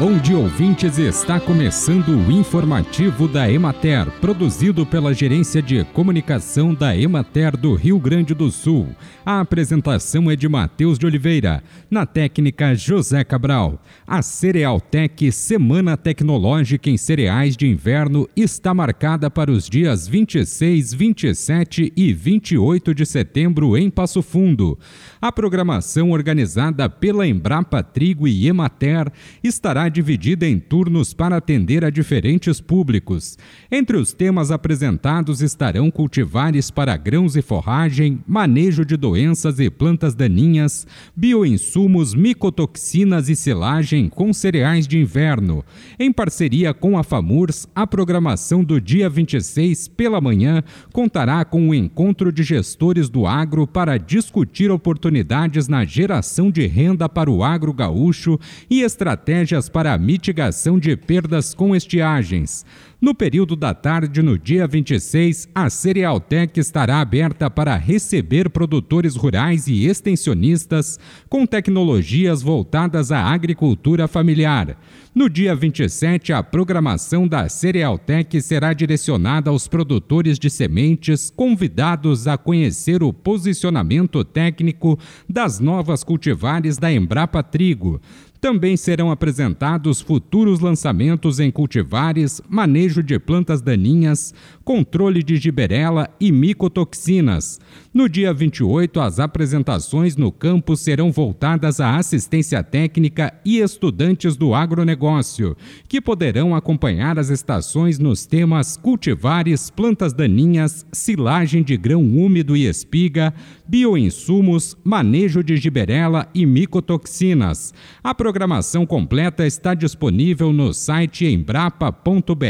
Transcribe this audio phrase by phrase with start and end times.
[0.00, 0.96] Bom dia, ouvintes!
[0.96, 7.98] Está começando o informativo da Emater, produzido pela Gerência de Comunicação da Emater do Rio
[7.98, 8.96] Grande do Sul.
[9.26, 13.78] A apresentação é de Matheus de Oliveira, na técnica José Cabral.
[14.06, 21.92] A Cerealtec Semana Tecnológica em Cereais de Inverno está marcada para os dias 26, 27
[21.94, 24.78] e 28 de setembro em Passo Fundo.
[25.20, 29.08] A programação organizada pela Embrapa Trigo e Emater
[29.44, 33.36] estará dividida em turnos para atender a diferentes públicos.
[33.70, 40.14] Entre os temas apresentados estarão cultivares para grãos e forragem, manejo de doenças e plantas
[40.14, 45.64] daninhas, bioinsumos, micotoxinas e silagem com cereais de inverno.
[45.98, 51.68] Em parceria com a FAMURS, a programação do dia 26 pela manhã contará com o
[51.70, 57.42] um encontro de gestores do agro para discutir oportunidades na geração de renda para o
[57.42, 58.38] agro gaúcho
[58.68, 62.64] e estratégias para a mitigação de perdas com estiagens.
[63.02, 69.66] No período da tarde, no dia 26, a Cerealtec estará aberta para receber produtores rurais
[69.68, 74.76] e extensionistas com tecnologias voltadas à agricultura familiar.
[75.14, 82.36] No dia 27, a programação da Cerealtec será direcionada aos produtores de sementes convidados a
[82.36, 87.98] conhecer o posicionamento técnico das novas cultivares da Embrapa Trigo.
[88.40, 96.08] Também serão apresentados futuros lançamentos em cultivares, manejo manejo de plantas daninhas, controle de giberela
[96.20, 97.60] e micotoxinas.
[97.94, 104.54] No dia 28, as apresentações no campo serão voltadas à assistência técnica e estudantes do
[104.54, 105.56] agronegócio,
[105.88, 112.66] que poderão acompanhar as estações nos temas cultivares, plantas daninhas, silagem de grão úmido e
[112.66, 113.32] espiga,
[113.68, 117.72] bioinsumos, manejo de giberela e micotoxinas.
[118.02, 122.40] A programação completa está disponível no site embrapa.br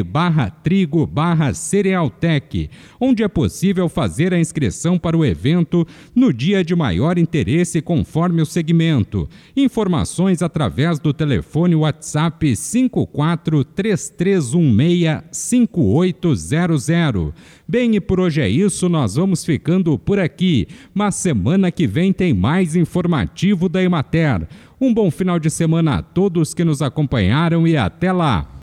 [0.00, 6.62] barra trigo barra cerealtec, onde é possível fazer a inscrição para o evento no dia
[6.64, 9.28] de maior interesse conforme o segmento.
[9.56, 15.24] Informações através do telefone WhatsApp 5433165800.
[15.50, 17.32] 5800.
[17.66, 22.12] Bem, e por hoje é isso, nós vamos ficando por aqui, mas semana que vem
[22.12, 24.46] tem mais informativo da Emater.
[24.80, 28.56] Um bom final de semana a todos que nos acompanharam e até lá!